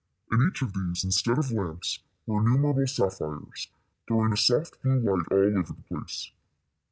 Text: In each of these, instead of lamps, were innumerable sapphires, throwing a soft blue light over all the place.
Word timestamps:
In 0.31 0.41
each 0.47 0.63
of 0.63 0.73
these, 0.73 1.03
instead 1.03 1.37
of 1.37 1.51
lamps, 1.51 1.99
were 2.25 2.41
innumerable 2.41 2.87
sapphires, 2.87 3.67
throwing 4.07 4.33
a 4.33 4.35
soft 4.35 4.81
blue 4.81 4.95
light 4.99 5.27
over 5.29 5.55
all 5.55 5.63
the 5.63 5.75
place. 5.83 6.31